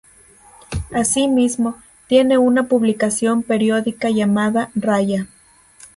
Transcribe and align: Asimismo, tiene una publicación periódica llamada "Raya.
Asimismo, 0.95 1.79
tiene 2.07 2.39
una 2.39 2.63
publicación 2.67 3.43
periódica 3.43 4.09
llamada 4.09 4.71
"Raya. 4.73 5.27